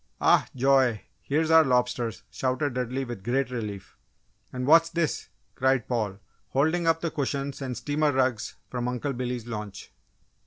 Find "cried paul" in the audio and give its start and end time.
5.53-6.17